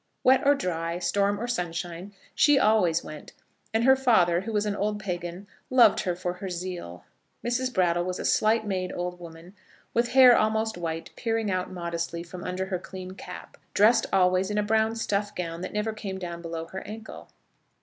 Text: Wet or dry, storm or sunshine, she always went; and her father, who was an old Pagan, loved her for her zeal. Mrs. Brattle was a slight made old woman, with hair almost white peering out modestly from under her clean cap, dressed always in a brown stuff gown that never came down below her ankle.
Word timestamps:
Wet 0.23 0.41
or 0.47 0.55
dry, 0.55 0.97
storm 0.97 1.39
or 1.39 1.45
sunshine, 1.47 2.11
she 2.33 2.57
always 2.57 3.03
went; 3.03 3.33
and 3.71 3.83
her 3.83 3.95
father, 3.95 4.41
who 4.41 4.51
was 4.51 4.65
an 4.65 4.75
old 4.75 4.99
Pagan, 4.99 5.45
loved 5.69 5.99
her 5.99 6.15
for 6.15 6.33
her 6.33 6.49
zeal. 6.49 7.03
Mrs. 7.45 7.71
Brattle 7.71 8.03
was 8.05 8.17
a 8.17 8.25
slight 8.25 8.65
made 8.65 8.91
old 8.91 9.19
woman, 9.19 9.53
with 9.93 10.13
hair 10.13 10.35
almost 10.35 10.75
white 10.75 11.11
peering 11.15 11.51
out 11.51 11.69
modestly 11.69 12.23
from 12.23 12.43
under 12.43 12.65
her 12.65 12.79
clean 12.79 13.11
cap, 13.11 13.57
dressed 13.75 14.07
always 14.11 14.49
in 14.49 14.57
a 14.57 14.63
brown 14.63 14.95
stuff 14.95 15.35
gown 15.35 15.61
that 15.61 15.71
never 15.71 15.93
came 15.93 16.17
down 16.17 16.41
below 16.41 16.65
her 16.65 16.81
ankle. 16.87 17.29